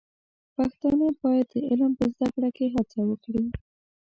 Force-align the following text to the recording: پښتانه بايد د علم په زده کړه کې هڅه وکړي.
پښتانه 0.55 1.07
بايد 1.21 1.47
د 1.53 1.55
علم 1.69 1.91
په 1.99 2.05
زده 2.13 2.27
کړه 2.33 2.49
کې 2.57 2.65
هڅه 2.75 2.99
وکړي. 3.09 3.43